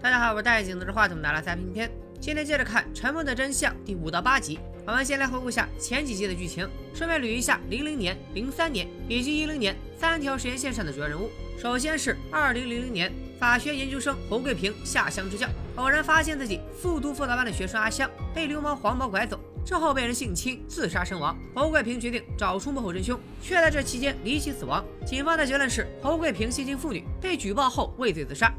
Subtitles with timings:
[0.00, 1.90] 大家好，我是戴镜子，这话筒拿了三片片。
[2.20, 4.56] 今天接着看《沉默的真相》第五到八集。
[4.86, 11.28] 我们先来回顾一下前几集的剧情，顺便捋一下零零年、零三年以及一零年三条时间线上的主要人物。
[11.60, 21.36] 首先是二零零零年，法学研究生侯贵平下乡支教，偶然发现自己复读辅导班的学生阿香被流氓黄毛拐走，之后被人性侵自杀身亡。
[21.56, 24.84] 侯贵平决定找出幕后真凶，却在这期间离奇死亡。
[25.04, 28.54] 警方的结论是侯贵平性侵妇女，被举报后畏罪自杀。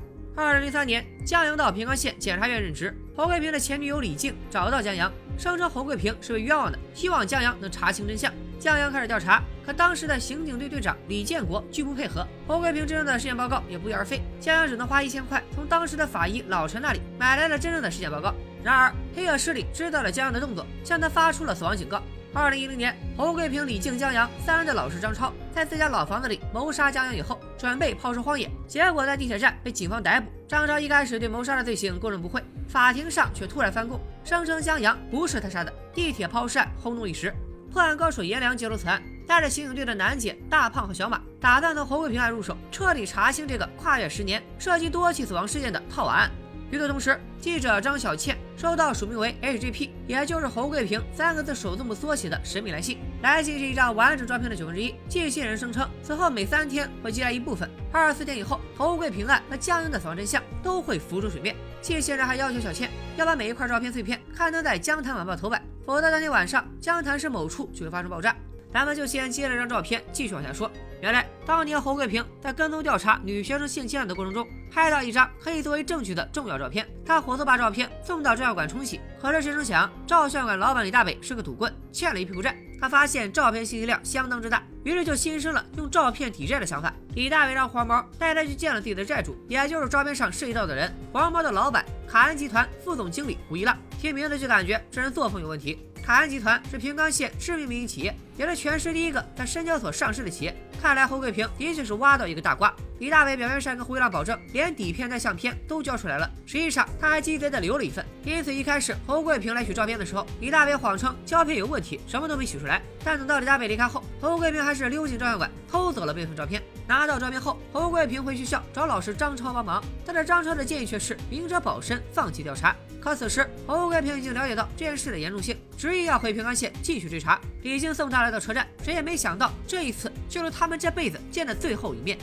[0.45, 2.95] 二零零三年，江阳到平冈县检察院任职。
[3.15, 8.31] 侯贵平的前女友李静找到江阳，声称侯贵平是被冤枉的，希望江阳能查清真相。
[8.57, 12.25] 江阳开始调查，可当时的刑警队队长李建国拒不配合。
[12.47, 18.33] 侯贵平真正的尸检报告也不翼而飞，江阳只能花一千块从当时的法医老陈那里买来了真正的尸检报告。
[18.63, 22.01] 然而，黑恶势力知道了江阳的动作，向他发出了死亡警告。
[22.31, 30.29] 二零一零年，侯贵平、李静、江阳三人的老师张超在自家老房子里谋杀江阳以后，准备抛尸荒野，结果在地铁站被警方逮捕。
[30.47, 35.73] 张超一开始对谋杀的罪行供认不讳，法庭上却突然翻供，声称江阳不是他杀的。
[35.91, 37.33] 地铁抛尸案轰动一时，
[37.73, 46.29] 破案高手颜良介入此案，带着刑警队的楠姐、大胖和小马，打算从侯贵平案入手，彻底查清这个跨越十年、涉及多起死亡事件的套娃案。
[46.71, 52.99] 与此同时，记者张小倩收到署名为 HGP，也就是侯贵平三个字首字母缩写的神秘来信。
[53.23, 54.93] 来信是一张完整照片的九分之一。
[55.07, 61.55] 寄信人声称，此后每三天会寄来一部分，二十四天以后，侯贵平案和江英的死亡真相都会浮出水面。
[61.81, 68.35] 寄信人还要求小倩要把每一块照片碎片刊登在《江潭晚报》头版，否则当天晚上江潭市某处就会发生爆炸。
[68.71, 70.71] 咱们就先接着张照片继续往下说。
[71.01, 76.87] 原来当年侯贵平在跟踪调查女学生性侵案的过程中，拍到一张可以作为证据的重要照片。
[77.05, 82.55] 他火速把照片送到照相馆冲洗，可是谁成想，照相馆老板李大北是个赌棍，欠了一屁股债。
[82.81, 86.93] 他发现照片信息量相当之大，于是就心生了用照片抵债的想法。
[87.13, 93.77] 李大伟让黄毛带他去见了自己的债主，也就是照片上涉及到的人——黄毛的老板卡恩集团副总经理胡一浪。
[93.99, 95.77] 听名字就感觉这人作风有问题。
[96.05, 100.55] 卡安集团是平冈县知名民营企业，也是全市第一个在深交所上市的企业。
[100.81, 102.73] 看来侯贵平的确是挖到一个大瓜。
[102.99, 108.03] 李大伟表面上跟胡一浪保证，连底片带相片都交出来了，实际上他还鸡贼的留了一份。
[108.25, 112.81] 因此一开始侯贵平来取照片的时候，李大伟谎称胶片有问题，什么都没取出来。
[113.03, 116.61] 但等到李大伟离开后，侯贵平还是溜进照相馆偷走了备份照片。
[116.89, 122.75] 拿到照片后，侯桂平回学校找老师张超帮忙，但是张超的建议却是明哲保身，放弃调查。
[122.99, 127.39] 可此时，侯桂平已经了解到这件事的严重性，执意要回平安县继续追查。
[127.61, 132.17] 李静送他来到车站，谁也没想到这一次就是他们这辈子见的最后一面。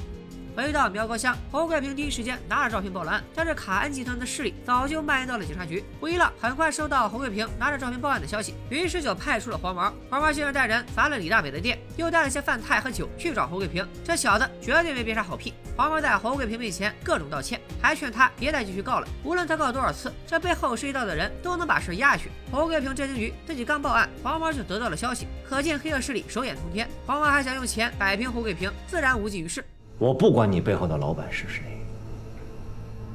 [0.57, 5.85] 回到苗高乡，侯贵平第一时间拿着照片报了案，但是卡恩集团的势力早就蔓延到了警察局。
[6.01, 9.93] 胡一浪很快收到侯贵平拿着照片报案的消息，于是就派出了黄毛。
[10.09, 13.87] 黄毛先是带人砸了李大伟的店，又带了些饭菜和酒去找侯贵平。
[14.03, 15.53] 这小子绝对没憋啥好屁。
[15.77, 19.07] 黄毛在侯贵平面前各种道歉，还劝他别再继续告了。
[19.25, 22.31] 无论他告多少次，这背后涉及到的人都能把事压下去。
[22.51, 26.89] 侯贵平震惊于自己刚报案，黄毛就得到了消息，可见黑恶势力手眼通天。
[27.07, 29.63] 黄毛还想用钱摆平侯贵平，自然无济于事。
[29.99, 31.63] 我不管你背后的老板是谁，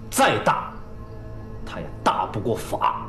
[0.09, 0.73] 再大，
[1.65, 3.07] 他也大不过法。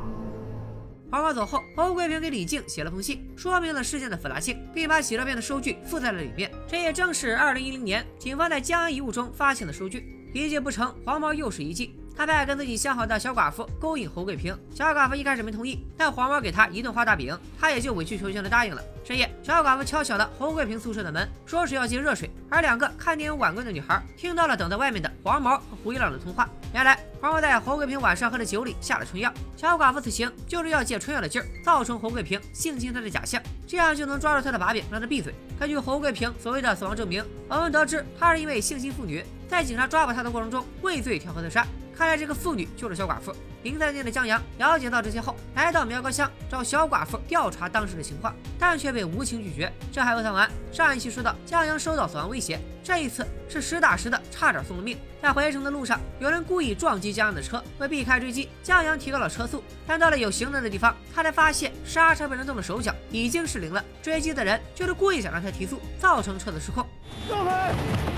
[1.09, 6.51] 黄毛走后，侯桂平给李静写了封信，说明了事件的复杂性，并把洗照片的收据附在了里面。
[6.67, 10.05] 这也正是2010年警方在江安遗物中发现的收据。
[10.33, 11.95] 一计不成，黄毛又是一计。
[12.15, 18.81] 他派跟自己相好的小寡妇勾引侯贵平，小寡妇一开始没同意，但黄毛给他一顿画大饼，他也就委曲求全的答应了。
[19.03, 22.29] 深夜，小寡妇敲响了侯贵平宿舍的门，说是要接热水。
[22.49, 26.47] 而两个看电影晚归的女孩听到了等在外面的黄毛和胡一浪的通话。
[26.73, 35.33] 原来黄毛在侯贵平晚上喝的酒里下了春药，小寡妇此行就是要借春药的劲儿，造成侯贵平性侵她的假象，这样就能抓住她的把柄，让她闭嘴。
[35.59, 41.65] 根据侯贵平所谓的死亡证明，我们得知她是因为性侵妇女，在警察抓捕她的过程中畏罪跳河自杀。
[41.95, 43.33] 看来这个妇女就是小寡妇。
[43.63, 49.71] 零三年的江阳了解到这些后，来到苗高乡找小寡妇调查当时的情况，但却被无情拒绝。
[49.89, 54.97] 这还未算完，上一期说到江阳收到死亡威胁，这一次是实打实的，差点送了命。
[55.21, 63.81] 在回城的路上，有人故意撞击江阳的车，为避开追击，江阳提高了车速，但到了有行人的地方，他才发现刹车被人动了手脚，已经失灵了。
[64.01, 66.85] 追击的人就是故意想让他提速，造成车子失控。
[67.29, 67.71] 让开，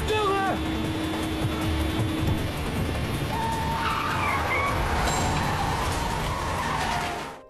[0.10, 0.56] 让开！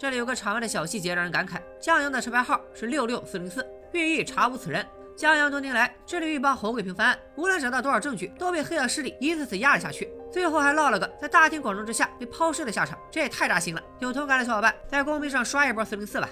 [0.06, 4.86] 这里有个场外的小细节让人感慨：江阳的车牌号是六六四零四，寓意查无此人。
[5.16, 13.82] 江阳多年来致力于帮侯贵平翻案，无论找到多少证据，都被黑恶势力一次次压了下去，最后还落了个在大庭广众之下被抛尸的下场，这也太扎心了。
[13.98, 16.30] 有同感的小伙伴在公屏上刷一波四零四吧。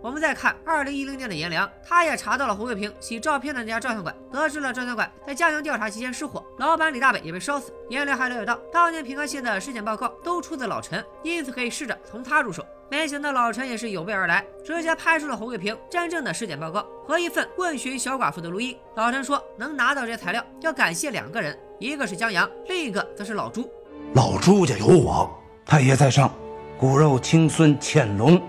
[0.00, 7.72] 我们再看二零一零年的颜良，他也查到了侯贵平洗照片的那家照相馆，得知了照相馆在江阳调查期间失火，老板李大北也被烧死。
[7.88, 12.64] 颜良还了解到，当年平安县的尸检报告都出自老陈，因此可以试着从他入手。
[12.88, 18.76] 没想到老陈也是有备而来，直接拍出了侯桂平真正的尸检报告和一份问询小寡妇的录音。
[18.94, 23.68] 老陈说，能拿到这些材料要感谢两个人，一个是江阳，另一个则是老朱。
[24.14, 25.28] 老朱家有我，
[25.64, 26.32] 太爷在上，
[26.78, 28.40] 骨肉亲孙潜龙，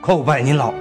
[0.00, 0.72] 叩拜您老。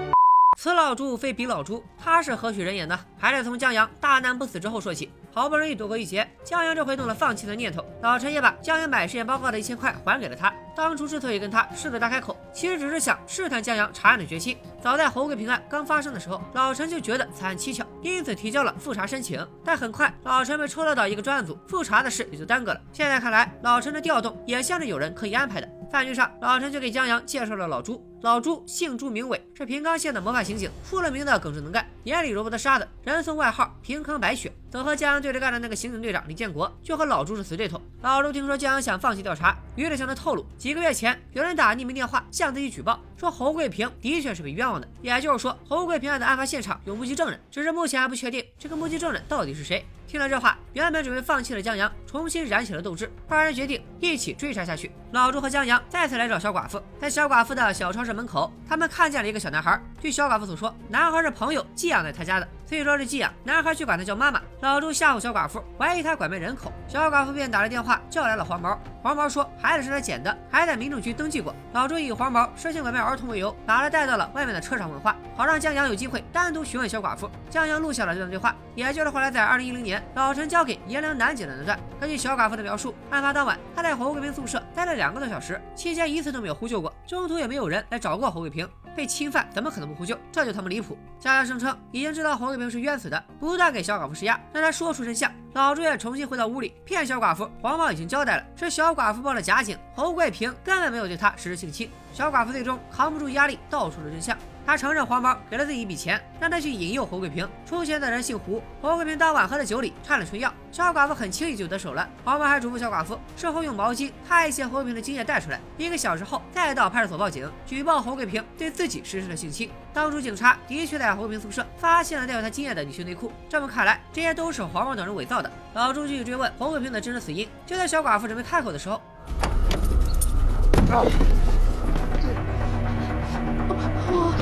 [0.60, 3.00] 此老朱非彼老朱，他是何许人也呢？
[3.18, 5.10] 还得从江阳大难不死之后说起。
[5.32, 7.86] 好不容易躲过一劫，江阳这回动了放弃的念头。
[8.02, 10.54] 老陈也把江阳买实验报告的一千块还给了他。
[10.76, 14.58] 当初之所以跟他狮子大开口，其实只是想试探江阳查案的决心。
[14.82, 19.46] 早在侯贵平案刚发生的时候，老陈就觉得此案蹊跷，因此提交了复查申请。
[19.64, 22.82] 但很快，老陈被抽调到一个专案组，复查的事也就耽搁了。
[22.94, 25.70] 现在看来，老陈的调动也像是有人可以安排的。
[25.92, 28.06] 饭局上，老陈就给江阳介绍了老朱。
[28.22, 34.52] 老朱姓朱名伟，是平冈县的模范刑警，出了名的耿直能干，眼里揉不得沙子，人送外号平康白雪。
[34.72, 37.82] 曾和江阳对着干的那个刑警队长李建国，就和老朱是死对头。
[38.04, 44.88] 老朱听说江阳想放弃调查，于是向他透露，几个月前有人打匿名电话向自己举报，说侯贵平的确是被冤枉的。
[45.02, 49.84] 也就是说，侯贵平案的案发现场有目击证人，只是目前还不确定这个目击证人到底是谁。
[50.10, 54.92] 听了这话，原本准备放弃的江阳重新燃起了斗志，二人决定一起追查下去。
[55.12, 59.80] 老朱和江阳再次来找小寡妇，在小寡妇的小超市门口，他们看见了一个小男孩。
[60.02, 63.34] 据小寡妇所说，男孩是朋友寄养在他家的，所以说是寄养。
[63.44, 64.40] 男孩却管他叫妈妈。
[64.62, 68.80] 老朱吓唬小寡妇，怀疑他拐卖人口，小寡妇便打了电话叫来了黄毛。
[69.02, 71.56] 黄毛说孩子是他捡的，还在民政局登记过。
[71.74, 77.28] 老朱以黄毛涉嫌拐卖儿童为由，把他带到了外面的车上问话，好让江阳有机会单独询问小寡妇。
[77.50, 80.04] 江阳录下了这段对话，也就是后来在二零一零年。
[80.14, 88.70] 老陈交给颜良难解的那段，根据小寡妇的描述，案发当晚，他在侯贵平宿舍待了两个多小时，期间一次都没有呼救过，中途也没有人来找过侯贵平。
[89.00, 90.20] 被侵犯怎么可能不呼救？
[90.30, 90.98] 这就他妈离谱！
[91.22, 95.32] 佳佳声称已经知道侯贵平是冤死的，不断给小寡妇施压，让她说出真相。
[95.54, 101.90] 老朱也重新回到屋里，骗小寡妇黄毛已经交代了，是小寡妇报了假警，侯桂平根本没有对她实施性侵。
[102.12, 104.38] 小寡妇最终扛不住压力，道出了真相。
[104.70, 107.50] 他承认黄毛给了自己一笔钱，让他去引诱侯贵平。
[107.66, 112.08] 出钱的人姓胡，侯贵平当晚喝的酒里掺了春药，小寡妇很轻易就得手了。
[112.24, 119.72] 黄毛还嘱咐小寡妇，事后用毛巾拍一些侯贵平的精液带出来，一个小时后再到派出所报警，举报侯贵平对自己实施了性侵。
[119.92, 125.52] 当初警察的确在侯贵平宿舍发现了带有他精液的女性内裤，这么看来，这些都是黄毛等人伪造的。
[125.74, 129.02] 老朱继续追问侯贵平的真实死因，就在小寡妇准备开口的时候。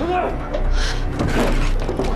[0.10, 0.16] 我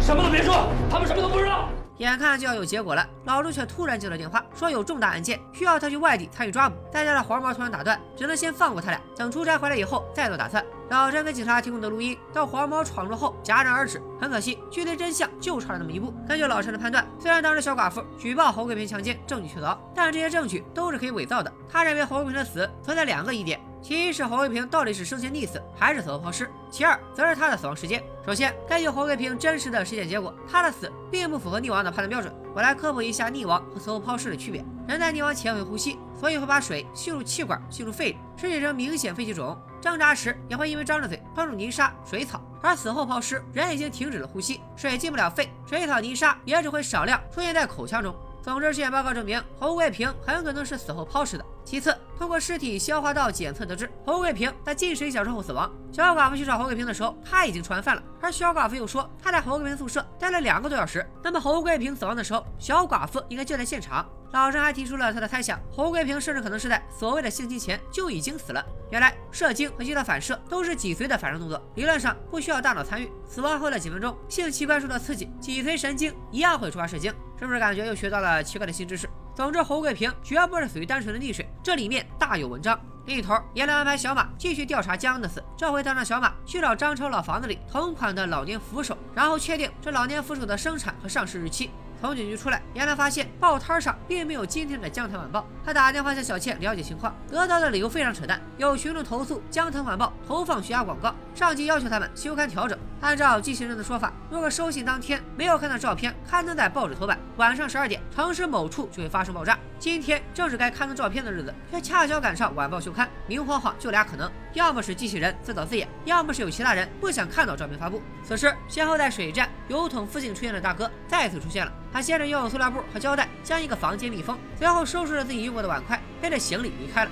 [0.01, 1.67] 什么都别说，他们什么都不知道。
[1.97, 6.75] 眼看就要有结果了，老朱却突然接到电话，说有重大案件需要他去外地参与抓捕。
[6.91, 10.65] 在家的黄毛突然打断，只能先放过他俩，等出差回来以后再做打算。
[10.89, 14.01] 老陈给警察提供的录音，到黄毛闯入后戛然而止。
[14.19, 16.11] 很可惜，距离真相就差了那么一步。
[16.27, 21.53] 根据老陈的判断，虽然当时小寡妇举报侯贵平强奸，证据确凿，但这些证据都是可以伪造的。
[21.69, 23.61] 他认为侯贵平的死存在两个疑点。
[23.81, 28.03] 其一是侯贵平到底是生前溺死还是死后抛尸，其二则是他的死亡时间。
[28.25, 32.31] 首先，根据侯贵平真实的尸检结果，他的死并不符合溺亡的判断标准。
[32.53, 34.63] 我来科普一下溺亡和死后抛尸的区别。
[34.87, 39.57] 人在溺亡前会呼吸，所以会把水吸入气管，吸入肺里，尸体呈明显肺气肿。
[39.81, 42.39] 挣扎时也会因为张着嘴喷入泥沙、水草。
[42.61, 48.15] 而死后抛尸，人已经停止了呼吸，水进不了肺，水草、泥沙也只会少量出现在口腔中。
[48.43, 51.45] 总之，尸检报告证明侯贵平很可能是死后抛尸的。
[51.71, 55.71] 其次，通过尸体消化道检测得知，侯贵平在近十一小时后死亡。
[55.89, 58.03] 小寡妇去找侯贵平的时候，他已经吃完饭了。
[58.19, 61.09] 而小寡妇又说，他在侯贵平宿舍待了两个多小时。
[61.23, 64.05] 那么，侯贵平死亡的时候，小寡妇应该就在现场。
[64.33, 68.61] 老陈还提出了他的猜想：侯贵平甚至可能是在所谓的性侵前就已经死了。
[68.89, 73.09] 原来，射精和激的反射都是脊髓的反射动作，理论上不需要大脑参与。
[73.25, 77.13] 死亡后的几分钟，性器官受到刺激，脊髓神经一样会触发射精。
[77.39, 79.07] 是不是感觉又学到了奇怪的新知识？
[79.33, 82.79] 总之，侯贵平绝不是属于单纯的溺水，这里面大有文章。
[83.05, 91.71] 另一头，颜良安排小马继续调查江恩的死，这回他让小马去找张超老房子里同款的老年扶手，然后确定这老年扶手的生产和上市日期。
[91.99, 95.39] 从警局出来，颜良发现报摊上并没有今天的《江潭晚报》。
[95.63, 98.41] 他打电话向小倩了解情况，得到的理由非常扯淡。
[98.57, 102.77] 有群众投诉《江潭晚报》投放虚假广告，上级要求他们修刊调整。
[102.99, 109.57] 按照机器人的说法，如果收信当天没有看到照片刊登在报纸头版，晚上十二点城市某处就会发生爆炸。
[109.79, 117.99] 今天正是该刊登照片的日子，却恰巧赶上晚报休刊，明晃晃就俩可能：要么是机器人自导自演，要么是有其他人不想看到照片发布。
[118.23, 121.71] 此时，先后在水站、油桶附近出现的大哥再次出现了。
[121.91, 127.11] 他先是用塑料布和胶带将一个房间密封，随后收拾了自己用过的碗筷，背着行李离开了。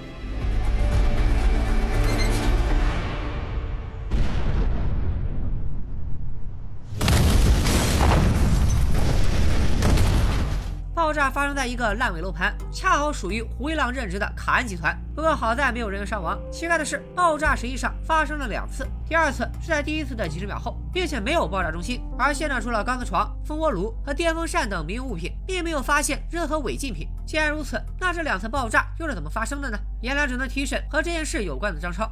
[11.09, 14.95] 爆炸发生在一个烂尾楼盘，恰好属于胡一浪任职的卡恩集团。
[15.15, 16.37] 不过好在没有人员伤亡。
[16.51, 27.07] 奇怪的是，爆炸实际上发生了两次，第二次是在第一次的几十秒后，并且没有爆炸中心，而现场除了钢丝床、蜂窝炉和电风扇等民用物品，并没有发现任何违禁品。
[27.25, 29.79] 既然如此，那这两次爆炸又是怎么发生的呢？
[30.01, 32.07] 阎良只能提审和这件事有关的张超。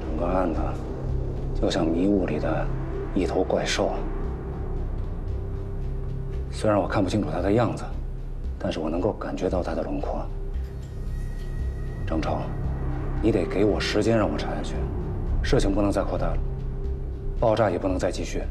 [0.00, 0.60] 整个案子
[1.54, 2.66] 就像迷雾里的
[3.14, 3.92] 一头怪兽。
[6.50, 7.84] 虽然我看不清楚他的样子，
[8.62, 10.24] 但是我能够感觉到他的轮廓。
[12.06, 12.42] 张超，
[13.22, 14.74] 你得给我时间让我查下去，
[15.42, 16.38] 事情不能再扩大了，
[17.40, 18.42] 爆炸也不能再继续。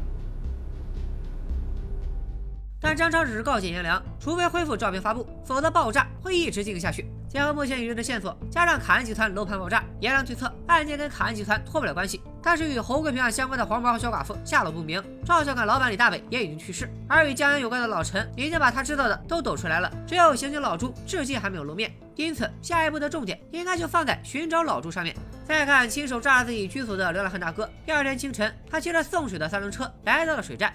[2.80, 7.06] 但张超只是告诫颜良，除非恢复照片发布，否则爆炸会一直进行下去。
[7.28, 12.20] 结合目前已知的线索，加上卡恩集团楼盘爆炸，颜良推测案件跟卡恩集团脱不了关系。
[12.42, 21.92] 但是与侯贵平案相关的黄毛和小寡妇下落不明，赵小岗老板李大伟也已经去世，而与江阳有关的老陈已经把他知道的都抖出来了，只有刑警老朱至今还没有露面。
[22.16, 25.14] 因此，下一步的重点应该就放在寻找老朱上面。
[25.44, 30.72] 再看亲手炸了自己居所的流浪汉大哥，第二天清晨，他骑着送水的三轮车来到了水站。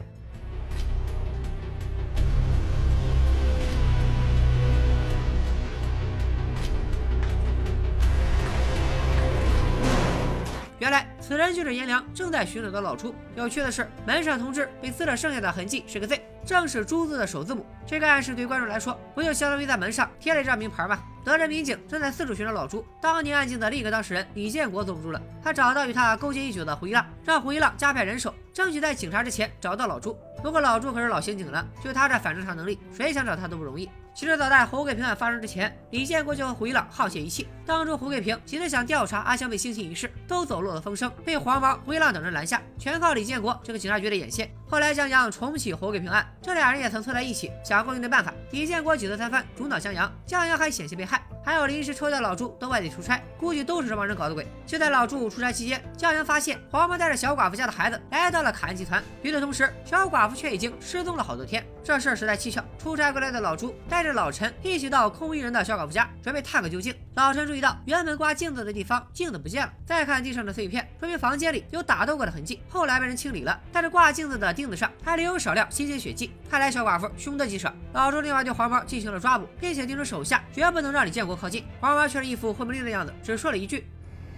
[11.28, 13.16] 此人就是颜良正在寻找的老朱。
[13.36, 17.66] 有趣的是，门上铜制被撕了剩下的痕迹是个 Z，正是朱字的首字母。
[17.84, 21.00] 这个暗示对观众来说，不就相当于在门上贴了一张名牌吗？
[21.24, 30.16] 得知民警正在四处寻找老朱，当年案件的另一个当事人李建国坐不住了，他找到与他勾结已久的胡一浪，让胡一浪加派人手，争取在警察之前找到老朱。
[30.44, 33.90] 不过老朱可是老刑警了，就他这反侦查能力，谁想找他都不容易。
[34.16, 37.50] 其实早在侯贵平案发生之前，李建国就和胡一浪沆瀣一气。
[37.66, 44.50] 当初胡贵平急着想调查阿香被性侵一事，都走漏了风声，被黄毛、胡一浪等人拦下，全靠李建国这个警察局的眼线。
[44.70, 48.34] 后来江阳重启侯贵平案，这俩人也曾凑在一起想过应对办法。
[48.52, 51.22] 李建国几次三番，主导江阳，江阳还险些被害。
[51.44, 54.48] 还有临时抽调老朱到外地出差，估计都是这帮人搞的鬼。
[54.66, 61.64] 就在老朱出差期间，江阳发现黄毛带着小寡妇家的孩子来到了凯恩集团，与此同时，小寡妇却已经失踪了好多天。
[61.84, 62.64] 这事儿实在蹊跷。
[62.80, 66.94] 出差归来的老朱带着老陈一起到空无一人的小寡妇家，准备探个究竟。
[67.16, 73.60] 老陈注意到原本挂镜子的地方镜子不见了，再看地上的碎片，说明房间里有打斗过的痕迹，后来被人清理了。
[73.72, 77.74] 但是挂镜子的钉子上还留有少量新鲜血迹，看来小寡妇凶得极少。
[77.94, 81.66] 老朱立马对黄毛进行了抓捕，并且叮嘱手下绝不能让李建国靠近。
[81.80, 83.88] 黄毛却是一副混不吝的样子，只说了一句：“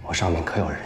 [0.02, 0.78] 我上面可有人。”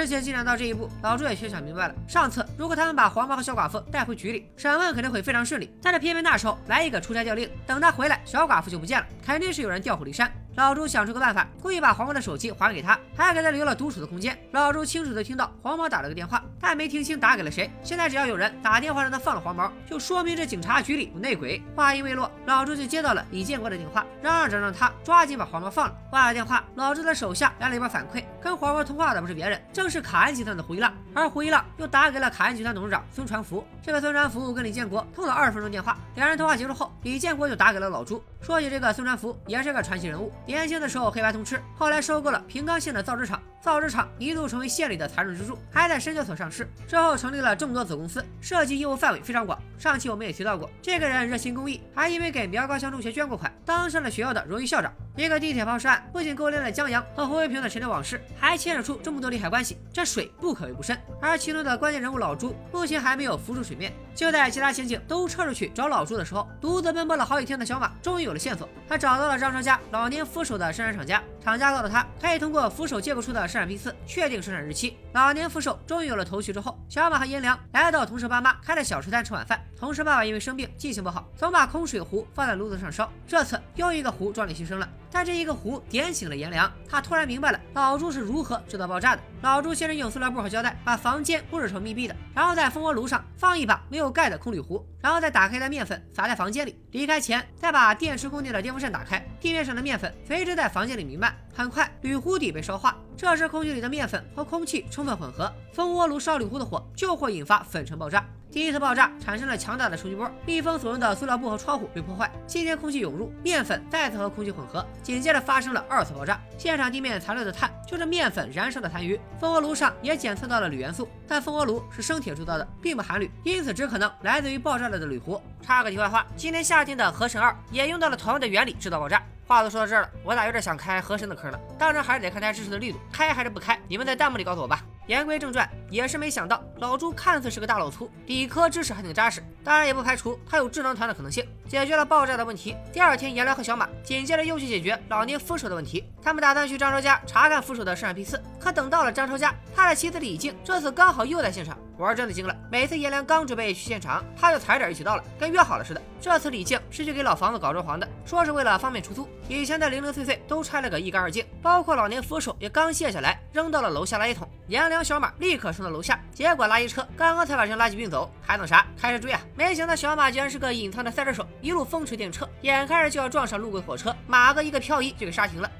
[0.00, 1.94] 事情进展到这一步，老朱也全想明白了。
[2.08, 5.70] 上次如果他们把黄毛和小寡妇带回局里审问，肯定会非常顺利。
[5.82, 10.32] 但是偏偏那时候来一个出差调令，等他回来，小寡妇就不见了，肯定是有人调虎离山。
[10.54, 14.38] 老朱想出个办法，故意把黄毛的手机还给他，还给他留了独处的空间。
[14.50, 17.70] 老朱清楚的听到黄毛打了个电话，但没听清打给了谁。
[17.82, 21.62] 现在只要有人打电话让他放了黄毛，就说明这警察局里有内鬼。
[21.74, 25.96] 话音未落，老朱就接到了李建国的电话，嚷嚷着让他抓紧把黄毛放了。
[26.10, 30.92] 挂了电话，老朱的手下来了一波反馈，跟黄毛通话的不是别人，正是卡恩集团的胡一浪。
[31.14, 33.66] 而胡一浪又打给了卡恩集团董事长孙传福。
[33.82, 38.22] 这个孙传福跟李建国通了二十分钟电话，两人通话结束后，李建国就打给了老朱。
[38.42, 40.32] 说起这个孙传福，也是个传奇人物。
[40.44, 46.68] 年轻的时候黑白通吃，后来收购了平冈县的造纸厂，造纸厂一度成为县里的财政支柱，还在深交所上市。
[46.88, 49.56] 之后成立了这么多子公司，涉及业务范围非常广。
[49.78, 54.92] 上期我们也提到过，这个人热心公益，还因为给苗高乡中学捐过款，当上了学校的荣誉校长。
[55.14, 60.98] 一个地铁抛尸案不仅勾连了江阳和胡卫平的陈年往事，还牵扯出这么多利害关系，这水不可谓不深。
[61.20, 63.92] 而其中的关键人物老朱，目前还没有浮出水面。
[64.14, 68.66] 就在其他刑警都撤出去找老朱的时候，独自奔波了好几天的小马终于有有了线索。
[68.88, 74.96] 他找到了张超家老年扶手的生产厂家，厂家告诉他，可以通过扶手接口处的生产批次确定生产日期。
[75.12, 79.60] 老年扶手终于有了头绪之后，小马和颜良来到同事爸妈开的小吃摊吃晚饭。
[79.76, 83.10] 同事爸爸因为生病，记性不好，总把空水壶放在炉子上烧。
[83.26, 84.88] 这次又一个壶壮烈牺牲了。
[85.10, 89.20] 但这一个壶点醒了颜良，他突然明白了老朱是如何制造爆炸的。
[89.42, 96.78] 老朱先是用塑料布和胶带把房间布置成密闭的，然后在蜂窝炉上放一把没有盖的空铝壶，然后再打开的面粉撒在房间里。
[96.92, 101.31] 离开前再把电池供电的电风扇打开，地面上的面粉随之在房间里弥漫。
[101.54, 108.24] 很快，铝壶底被烧化，这时空气里的面粉和空气充分混合，蜂窝炉烧铝壶的火就会引发粉尘爆炸。
[108.52, 116.38] 第一次爆炸产生了强大的冲击波，密封所用的塑料布和窗户被破坏，新鲜空气涌入，面粉再次和空气混合，紧接着发生了二次爆炸。
[116.58, 125.40] 现场地面残留的碳就是面粉燃烧的残余，蜂窝炉上也检测到了铝元素，但蜂窝炉是生铁铸造的，并不含铝，因此只可能来自于爆炸了的铝壶。
[125.62, 129.22] 插个题外话，今年夏天的河神二也用到了同样的原理制造爆炸。
[129.46, 131.58] 话都说到这儿了，我咋有点想开河神的坑呢？
[131.78, 133.80] 当然还是得看大家支持的力度，开还是不开？
[133.88, 134.84] 你们在弹幕里告诉我吧。
[135.06, 141.44] 言归正传，也是没想到，老朱看似是个大老粗，理科知识还挺扎实，当然也不排除他有智囊团的可能性。
[141.72, 146.04] 解决了爆炸的问题，第二天，颜良和小马紧接着又去解决老年扶手的问题。
[146.22, 151.78] 他们打算去张超家查看扶手的生产批次，可等到了张超家，他的妻子李静这次刚好又在现场。
[151.96, 156.02] 我是真的惊了，每次颜良刚准备去现场，他就踩点一起到了，跟约好了似的。
[156.20, 159.28] 这次李静是去给老房子搞装潢的，说是为了方便出租。
[159.48, 164.48] 以前的零零碎碎都拆了个一干二净，包括老年扶手也刚卸下来，扔到了楼下垃圾桶。
[164.68, 168.86] 颜良、小马立刻冲到楼下，结果垃圾车刚刚才把这垃圾运走，还等啥？
[169.00, 169.40] 开始追啊！
[169.54, 175.70] 没想到小马居然是个隐藏的赛车手，一路风驰电掣，眼看着就要撞上路过的火车，马哥一个漂移就给刹停了。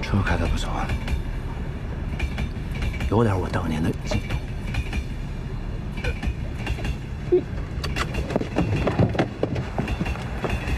[0.00, 0.70] 车开的不错，
[3.10, 4.20] 有点我当年的劲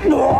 [0.09, 0.40] 头。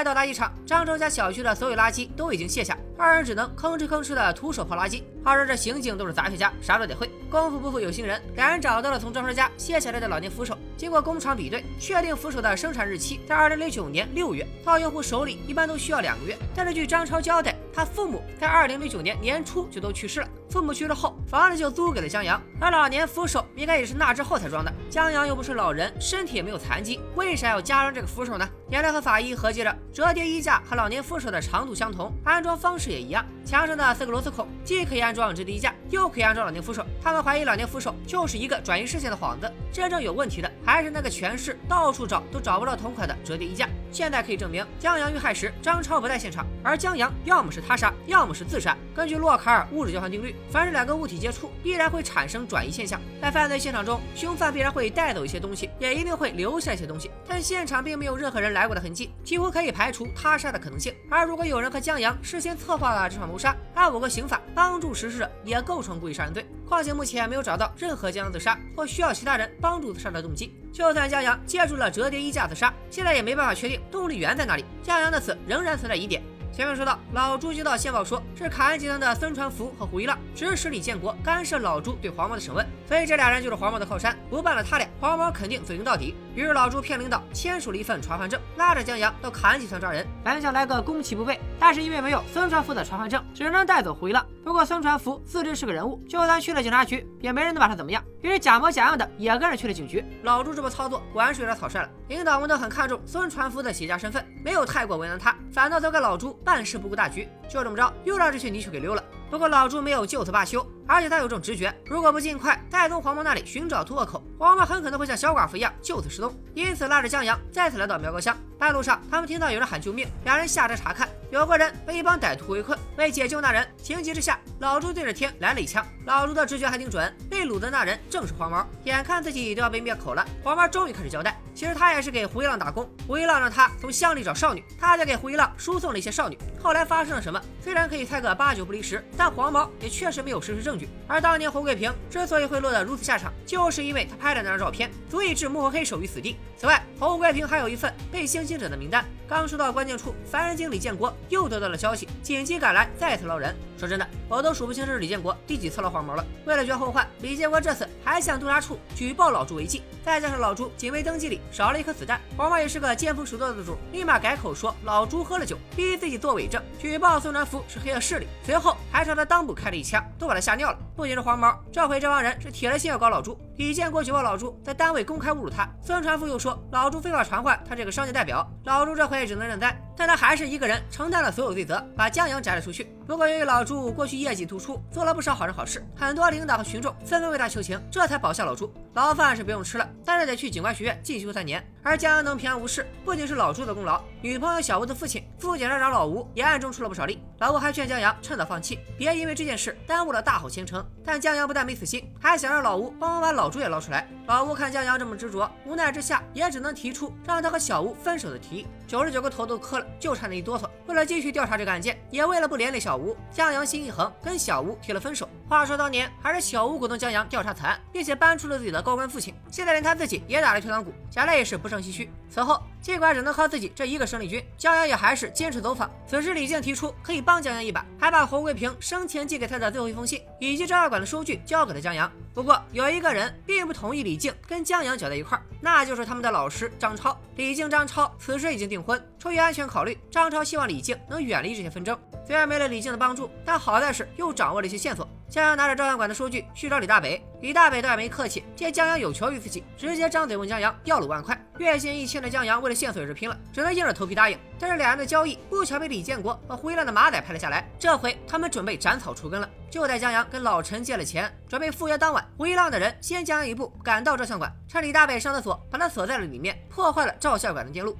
[0.00, 5.02] 来到垃圾场，张超家小区的所有垃圾都已经卸下，二人只能吭哧吭哧的徒手刨垃圾。
[5.22, 7.10] 话说这刑警都是杂学家，啥都得会。
[7.28, 10.56] 功夫不负有心人，两人找到了从张超家卸下来的老年扶手。
[10.74, 16.34] 经过工厂比对，确定扶手的生产日期在二零零九年六月，到用户手里一般都需要两个月。
[16.54, 20.28] 但是据张超交代，他父母在二零零九年年初就都去世了。
[20.50, 24.72] 父母去世后，房子就租给了江阳，而老年扶手应该也是那之后才装的。
[24.90, 28.48] 江阳又不是老人，身体也没有残疾，为啥要加装这个扶手呢？
[28.68, 36.84] 颜良和法医合计着，折叠衣架和老年扶手的长度相同，安装方式也一样，墙上的四个螺丝孔既可以安装折叠衣架，又可以安装老年扶手。
[37.00, 43.68] 他们怀疑老年扶手就是一个转移视线的幌子，真正有问题的还是那个全市到处找都找不到同款的折叠衣架。
[43.92, 48.76] 现在可以证明，江阳遇害时张超不在现场，而江阳要么是他杀，要么是自杀。
[48.94, 50.34] 根据洛卡尔物质交换定律。
[50.50, 53.00] 凡是两个物体接触，必然会产生转移现象。
[53.20, 57.10] 在犯罪现场中，凶犯必然会带走一些东西，也一定会留下一些东西。
[57.26, 60.94] 但现场并没有任何人来过的痕迹，几乎可以排除他杀的可能性。
[61.08, 66.44] 而如果有人和江阳事先策划了这场谋杀，按我国刑法，帮助实施者也构成故意杀人罪。
[66.68, 70.54] 况且目前没有找到任何江阳自杀或需要其他人帮助自杀的动机。
[70.70, 74.66] 就算江阳借助了折叠衣架自杀，现在也没办法确定动力源在哪里。
[74.82, 76.22] 江阳的死仍然存在疑点。
[76.52, 86.14] 前面说到，老朱接到线报，说是凯恩集团的孙传福和胡一浪指使李建国干涉老朱对黄毛的审问，所以这俩人就是黄毛的靠山，不办了他俩，黄毛肯定死刑到底。
[86.34, 94.24] 于是老朱骗领导签署了一份传唤证，拉着江阳到凯安集团抓人，本想来个攻其不备，但是因为没有孙传福的传唤证，只能带走胡一浪。
[94.44, 98.02] 不过孙传福自知是个人物，就算去了警察局，也没人能把他怎么样。
[98.22, 100.04] 于是假模假样的也跟着去了警局。
[100.22, 107.28] 老朱这波操作果然是有点草率了，领导们都很看重孙传福的企业家身份，没有太过为难他，反倒责怪老朱办事不顾大局。
[107.48, 109.02] 就这么着，又让这群泥鳅给溜了。
[109.30, 116.34] 不过老朱没有就此罢休，而且他有种直觉，如果不尽快再从黄毛那里寻找突破口，黄毛很可能会像小寡妇一样就此失踪。
[116.52, 118.36] 因此拉着江阳再次来到苗高乡。
[118.58, 122.76] 半路上，他们听到有人喊救命，两人下车查看，有个人被一帮歹徒围困。
[122.96, 125.86] 为解救那人，情急之下，老朱对着天来了一枪。
[126.04, 128.66] 老朱的直觉还挺准，被掳的那人正是黄毛。
[128.82, 136.38] 眼看自己都要被灭口了，黄毛终于开始交代，其实他也是给胡一浪打工，胡一浪让他从乡里找少女，他就给胡一浪输送了一些少女。
[136.58, 137.38] 后来发生了什么？
[137.62, 140.88] 虽然可以猜个八九不离十，但黄毛也确实没有实证据。
[141.06, 146.38] 而当年侯贵平之所以会落得如此下场，就是因为他拍的那张照片足以置幕后黑手于死地。
[146.56, 149.04] 此外，侯贵平还有一份被性侵者的名单。
[149.30, 153.54] 刚说到关键处，凡人精李建国又得到了消息，紧急赶来，再次捞人。
[153.78, 156.26] 说真的，我都数不清这是李建国第几次捞黄毛了。
[156.44, 159.82] 为了绝后患，李建国这次还向督察处举报老朱违纪。
[160.04, 168.26] 再加上老朱警卫登记里少了一颗子弹，黄毛也是个见风使舵的主，立马改口说老朱喝了酒，逼自己做伪证，举报孙传福是黑恶势力。
[168.42, 170.78] 随后还朝他裆部开了一枪，都把他吓尿了。
[170.96, 173.38] 不仅是黄毛，这回这帮人是铁了心要搞老朱。
[173.56, 179.89] 李建国举报老朱在单位公开侮辱他，孙传福又说老朱非法传唤他这个商界代表，老朱这回也只能忍耐。
[180.00, 182.90] 但他还是一个人承担了所有罪责，把江阳摘了出去。
[183.06, 188.72] 不过由于老朱过去业绩突出，做了不少好人好事，很多领导和群众纷纷为他求情，这才保下老朱。
[188.94, 191.62] 牢饭是不用吃了，但是得去警官学院进修三年。
[191.82, 197.22] 而江阳能平安无事，不仅是老朱的功劳，女朋友小吴的父亲副检察长老吴也暗中出了不少力。
[197.38, 200.82] 老吴还劝江阳趁早放弃，别因为这件事耽误了大好前程。
[201.04, 204.08] 但江阳不但没死心，还想让老吴帮忙把老朱也捞出来。
[204.26, 208.66] 老吴看江阳这么执着，无奈之下也只能提出让他和小吴分手的提议。
[208.86, 209.86] 九十九个头都磕了。
[209.98, 210.68] 就差那一哆嗦。
[210.86, 215.28] 为了继续调查这个案件，也为了不连累小吴，江阳心一横，跟小吴提了分手。
[215.48, 222.10] 话说当年还是小吴鼓动江阳调查此案，并且搬出了自己的高官父亲，现在连他自己也打了退堂鼓，想来也是不胜唏嘘。
[222.28, 225.90] 此后，尽管只能靠自己这一个生力军，江阳也还是坚持走访。
[226.06, 232.10] 此时李靖提出可以帮江阳一把，还把侯贵平生前寄给他的最后一封信以及照药馆的收据交给了江阳。
[232.32, 237.16] 不过有一个人并不同意李靖跟江阳搅在一块儿，那就是他们的老师张超。
[237.36, 241.98] 李靖、张超此时已经订婚，出于安全考虑，张超希望李靖能远离这些纷争。
[242.26, 245.08] 虽然没了李靖的帮助，但好在是又掌握了一些线索。
[245.30, 251.40] 江阳拿着照相馆的收据去找李大北，李大北倒也没客气，见江阳有求于自己，直接张嘴问江阳要了五万块。
[251.58, 254.36] 月薪一千的江阳为了线索也是拼了，只能硬着头皮答应。
[254.58, 259.48] 但是两人的交易不巧被李建国和胡一浪的马仔拍了下来，这回他们准备斩草除根了。
[259.70, 267.96] 就在江阳跟老陈借了钱，准备赴约当晚，胡一浪的人先江阳一步赶到照相馆，趁李大北上厕所，把他锁在了里面，破坏了照相馆的电路。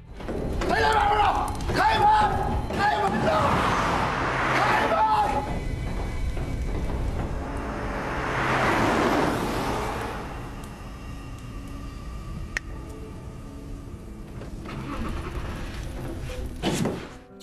[0.68, 0.90] 开门！
[1.76, 2.08] 开门！
[2.76, 3.89] 开门！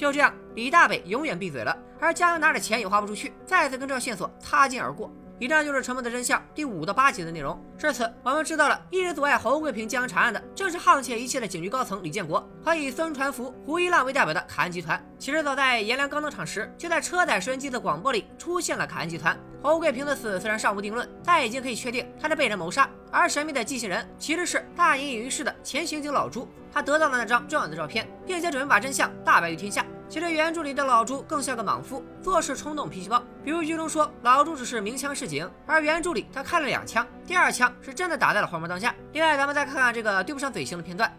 [0.08, 5.12] 就这样，李大北永远闭嘴了，而江阳拿着钱也花不出去，再次跟这条线索擦肩而过。
[5.38, 7.62] 以上就是《沉默的真相》第五到八集的内容。
[7.78, 15.00] 至此，我们知道了一直阻碍侯贵平江查案的，正是沆瀣一气的警局高层李建国和以孙传福、胡一浪为代表的凯恩集团。
[15.20, 19.38] 其实早在颜良刚登场时，就在车载收音机的广播里出现了凯恩集团。
[19.62, 22.90] 侯贵平的死虽然尚无定论，但已经可以确定他是被人谋杀。
[23.12, 29.86] 而神秘的机器人其实是大隐隐于市的前刑警老朱，他得到了那张重要的照片，并且准备把真相大白于天下。
[30.10, 33.22] 其实原著里的老朱更像个莽夫，做事冲动、脾气暴。
[33.44, 38.96] 比如剧中说老朱只是鸣枪示警，而原著里他开了两枪，第二枪是真的打在了黄毛当下。
[39.12, 41.12] 另外，咱们再看看这个对不上嘴型的片段。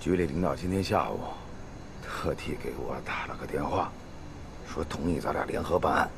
[0.00, 1.20] 局里领导今天下午
[2.02, 3.92] 特地给我打了个电话，
[4.68, 6.08] 说同意咱俩联合办案。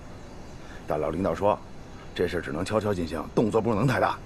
[0.86, 1.58] 但老领导说，
[2.14, 4.18] 这事只能悄悄进行，动作不能太大。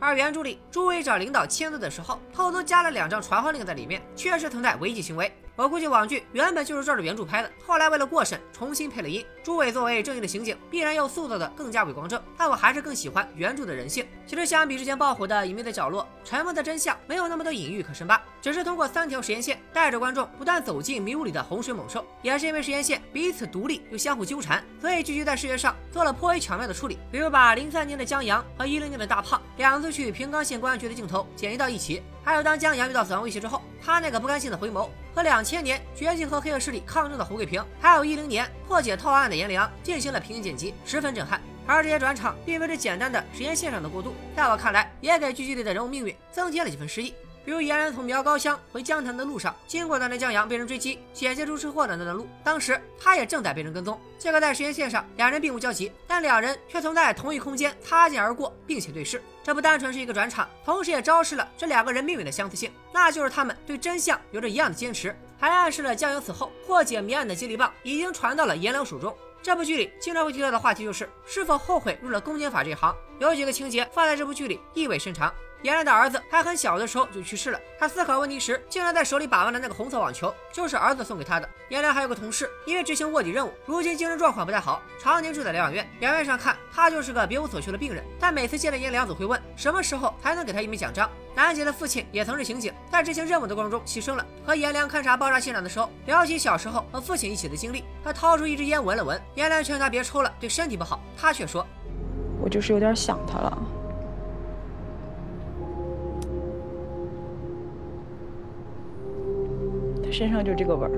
[0.00, 5.32] 而原著里朱伟找领导签字的时候，偷偷加了两张传唤令在里面，确实存在违纪行为。
[5.56, 9.24] 我估计网剧原本就是照着原著拍的，后来为了过审重新配了音。
[9.42, 14.06] 朱伟作为正义的刑警，必然要塑造的更加伟光正，但我还是更喜欢原著的人性。
[14.26, 22.04] 其实相比之前爆火的《隐秘的角落》，《沉默的真相》没有那么多隐喻可深扒，只是通过三条时间线带着观众不断走进迷雾里的洪水猛兽。
[22.20, 32.02] 也是因为时间线彼此独立又相互纠缠，所以剧集在视觉上做了颇为巧妙的处理，比如把零三年的江阳和一零年的大胖两次去平冈县公安局的镜头剪辑到一起。
[32.26, 41.40] 还有当江阳遇到死亡威胁之后，他那个不甘心的回眸，和两千年绝境和黑恶势力抗争的胡桂平，还有一零年破解套案的颜良进行了平行剪辑，十分震撼。
[41.68, 47.14] 而这些转场并非是简单的时间线上的过渡，在我看来，也给剧集里的人物命运增添了几分诗意。
[47.46, 54.00] 比如颜良从苗高乡回江潭的路上，经过那年江阳被人追击、险些出车祸的那段路，当时他也正在被人跟踪。
[54.18, 59.22] 这个在时间线上两人并无交集，但两人却曾在同一空间擦肩而过，并且对视。
[59.44, 69.16] 这不单纯是一个转场，同时也昭示了这两个人命运的相似性，那就是他们对真相有着一样的坚持，还暗示了江阳死后破解谜案的接力棒已经传到了颜良手中。
[69.40, 75.32] 这部剧里经常会提到的话题就是是否后悔入了公检法这一行，有几个情节放在这部剧里意味深长。
[75.62, 81.48] 颜良的儿子还很小的时候就去世了，他思考问题时，竟然在手里把玩的那个红色网球就是儿子送给他的。
[81.70, 85.88] 颜良还有个同事，因为执行卧底任务，如今精神状况不太好，常年住在疗养院。
[85.98, 91.10] 表面上看他就是个别无所求的病人，但每次见了颜良，总会问什么时候才能给他一枚奖章。
[91.34, 94.24] 南杰的父亲也曾是刑警，在执行任务的过程中牺牲了。
[94.44, 99.20] 和颜良勘察爆炸现场的时候，聊起小时候和父亲一起的经历，他掏出一支烟闻了闻。
[99.34, 101.66] 颜良劝他别抽了，对身体不好，他却说
[102.40, 103.58] ：“我就是有点想他了。”
[110.16, 110.90] 身上就这个味儿。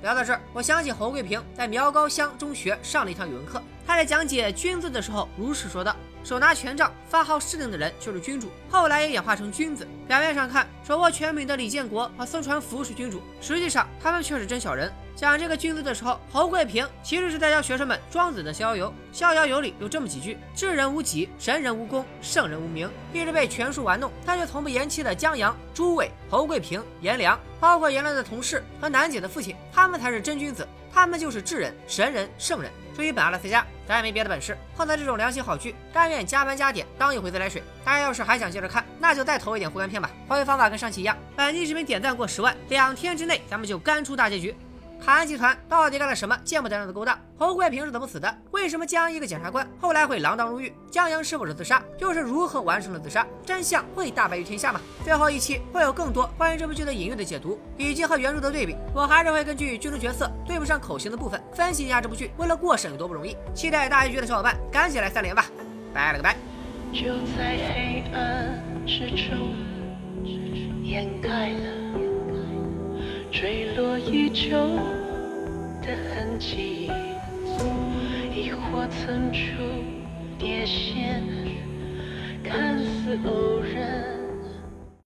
[0.00, 9.86] 聊到这儿，我想起侯桂平在苗高乡中学上了一堂语文课，他在讲解“君”字的时候，如是说道：“手拿权杖发号施令的人就是君主。”后来也演化成“君子”。
[10.08, 14.90] 表面上看，手握权柄的李建国和孙传福是君主，实际上他们却是真小人。
[15.22, 18.88] 讲这个“君”字的时候，侯贵平其实是在教学生们庄子的《逍遥游》。
[19.12, 32.68] 《逍遥游》里有这么几句：“智人无己，神人无功，圣人无名。”一直被权术玩弄，但却从不言弃的江阳、朱伟、侯贵平、颜良，包括颜良的同事和楠姐的父亲，他们才是真君子，他们就是智人、神人、圣人。
[32.96, 37.62] 至于本阿拉斯加，咱也没别的本事，碰到这种良心好剧，甘愿加班加点当一回自来水。
[37.84, 40.10] 大家要是还想接着看，那就再投一点护肝片吧。
[40.28, 44.52] 还原方法跟上期一样，本期视频点赞过十万，两天之内咱们就干出大结局。
[45.04, 47.18] 凯恩集团到底干了什么见不得人的勾当？
[47.36, 48.32] 侯贵平是怎么死的？
[48.52, 50.72] 为什么江阳一个检察官后来会锒铛入狱？
[50.92, 51.82] 江阳是否是自杀？
[51.98, 53.26] 又是如何完成了自杀？
[53.44, 54.80] 真相会大白于天下吗？
[55.02, 58.76] 最后一期会有更多关于这部剧的隐喻的解读，以及和原著的对比。
[58.94, 63.36] 我还是会根据剧中角色对不上口型的部分，分析一下这部剧为了过审有多不容易。
[63.52, 65.46] 期待大结局的小伙伴赶紧来三连吧！
[65.92, 66.36] 拜了个拜。
[66.92, 69.52] 就在黑暗之中，
[70.84, 71.98] 掩盖了
[73.32, 74.50] 坠落已久
[75.80, 76.90] 的痕迹，
[78.30, 79.40] 亦或层出
[80.38, 81.24] 叠现，
[82.44, 84.11] 看似偶然。